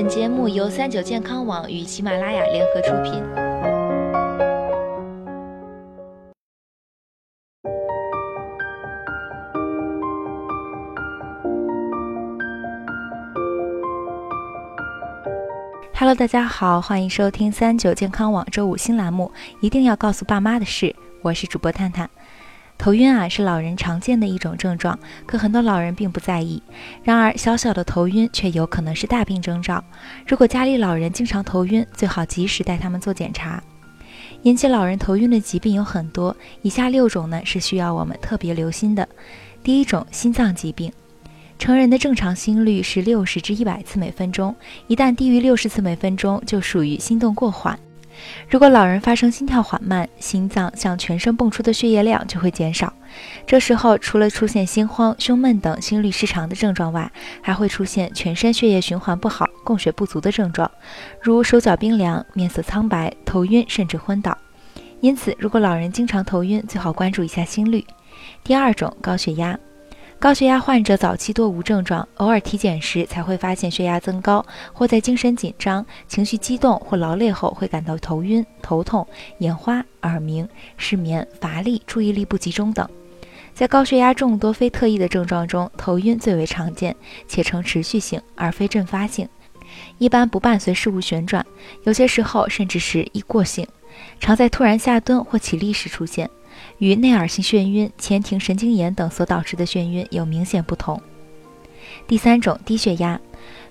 [0.00, 3.20] 本节目由三九健康网与喜马拉雅联合出品。
[15.96, 20.94] Hello，大家好，欢迎收听三九健康网周五新栏目，一定要告诉爸妈的事。
[21.22, 22.08] 我是主播探探。
[22.78, 26.62] 头晕啊，是老人常见的一种症状，可很多老人并不在意。
[27.02, 29.82] 然而，小小的头晕却有可能是大病征兆。
[30.26, 33.60] 如果家里老人经常头晕，最好及时带他们做检查。
[34.42, 39.06] 引起老人头晕的疾病有很多，以下六种呢是需要我们特别留心的。
[39.64, 40.90] 第一种，心脏疾病。
[41.58, 44.54] 成人的正常心率是六十至一百次每分钟，
[44.86, 47.76] 一旦低于六十次每分钟，就属于心动过缓。
[48.48, 52.92] 如果老人发生心跳缓慢，心脏向全身泵出的血液量就会减少。
[53.46, 57.10] 这时候，除了出现心慌、胸闷等心律失常的症状外，
[57.42, 60.70] 还会出现全身血液循环不好、供血不足的症状，
[61.20, 64.36] 如手脚冰凉、面色苍白、头晕甚至昏倒。
[65.00, 67.86] 因此，如果老人经常头晕，最好关注一下心率。
[68.42, 69.58] 第二种，高血压。
[70.20, 79.06] 高血压患者早期多无症状，偶尔体检时才会发现血压增高，或在精神紧张、情绪激动或劳累后会感到头晕、头痛、
[79.38, 82.88] 眼花、耳鸣、失眠、乏力、注意力不集中等。
[83.54, 86.96] 在高血压众多非特异的症状中，头晕最为常见，
[87.28, 89.28] 且呈持续性而非阵发性，
[89.98, 91.46] 一般不伴随事物旋转，
[91.84, 93.64] 有些时候甚至是一过性，
[94.18, 96.28] 常在突然下蹲或起立时出现。
[96.78, 101.00] 与内耳性眩晕、前庭神经炎等所导致的眩晕有明显不同。
[102.06, 103.20] 第三种低血压，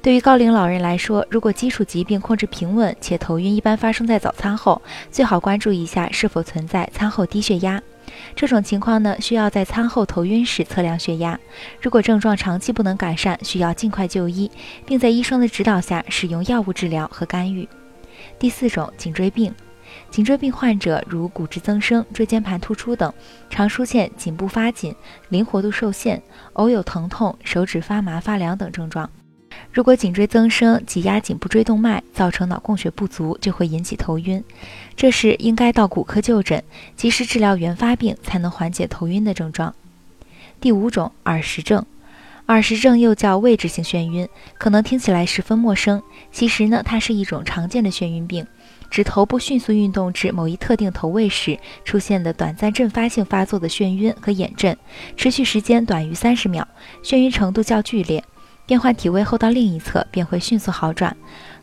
[0.00, 7.82] 对于高龄老人来说，如果基础疾病控制平稳且头晕一般发生在早餐后，最好关注一下是否存在餐后低血压。
[8.36, 11.38] 这种情况呢，需要在餐后头晕时测量血压。
[11.80, 14.50] 如果症状长期不能改善，需要尽快就医，
[14.86, 17.68] 并在医生的指导下使用药物治疗和干预。
[18.38, 19.52] 第四种颈椎病。
[20.10, 23.12] 颈椎病患者如骨质增生、椎间盘突出等，
[23.50, 24.94] 常出现颈部发紧、
[25.28, 26.22] 灵活度受限，
[26.54, 29.10] 偶有疼痛、手指发麻、发凉等症状。
[29.72, 34.42] 如果颈椎增生挤压颈部椎动脉，造成脑供血不足，就会引起头晕。
[34.96, 36.62] 这时应该到骨科就诊，
[36.96, 39.74] 及时治疗原发病，才能缓解头晕的症状。
[40.60, 41.84] 第五种耳石症，
[42.46, 44.28] 耳石症又叫位置性眩晕，
[44.58, 48.46] 可能听起来十分陌生，其实呢，它是一种常见的眩晕病。
[48.94, 54.76] 指头部迅速运动至某一特定头位时出现的短暂阵发性发作的眩晕和眼震，
[55.16, 56.64] 持续时间短于三十秒，
[57.02, 58.22] 眩晕程度较剧烈。
[58.66, 61.16] 变换体位后到另一侧便会迅速好转，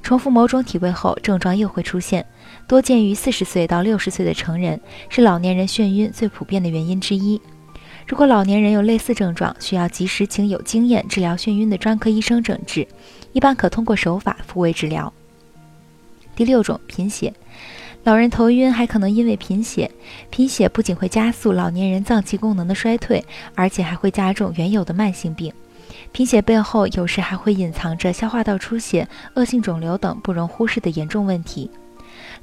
[0.03, 2.25] 重复某种体位后症状又会出现，
[2.67, 7.39] 多见于四十岁到六十岁的成人，是老年人眩晕最普遍的原因之一。
[8.05, 12.85] 如果老年人有类似症状，需要及时请有经验治疗眩晕的专科医生诊治，
[13.31, 15.13] 一般可通过手法复位治疗。
[16.35, 17.33] 第六种贫血，
[18.03, 19.89] 老人头晕还可能因为贫血。
[20.29, 23.23] 贫血不仅会加速老年人脏器功能的衰退，
[23.55, 25.53] 而且还会加重原有的慢性病。
[26.11, 31.69] 贫血背后有时还会隐藏着消化道出血、恶性肿瘤等不容忽视的严重问题。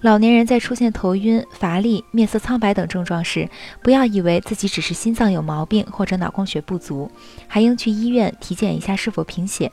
[0.00, 3.48] 老年人在出现头晕、乏力、面色苍白等症状时，
[3.82, 7.10] 不要以为自己只是心脏有毛病或者脑供血不足，
[7.46, 9.70] 还应去医院体检一下是否贫血。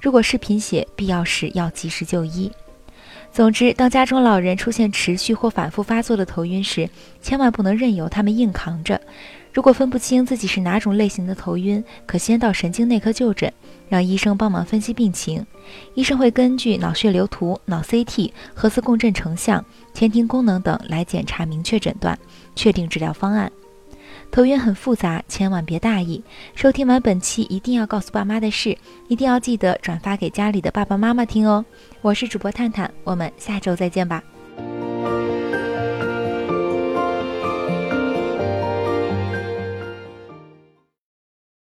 [0.00, 2.50] 如果是贫血，必要时要及时就医。
[3.30, 6.88] 总之，当家中老人出现持续或反复发作的头晕时，
[7.22, 9.00] 千万不能任由他们硬扛着。
[9.52, 13.52] 如果分不清自己是哪种类型的头晕，可先到神经内科就诊，
[13.88, 15.44] 让医生帮忙分析病情。
[15.94, 19.64] 医生会根据脑血流图、脑 CT、核磁共振成像、
[19.94, 22.18] 前庭功能等来检查，明确诊断，
[22.56, 23.50] 确定治疗方案。
[24.30, 26.22] 头晕很复杂，千万别大意。
[26.54, 28.76] 收听完本期，一定要告诉爸妈的事，
[29.08, 31.64] 一定要记得转发给家里的爸爸妈妈听哦。
[32.02, 34.22] 我是主播探探，我们下周再见吧。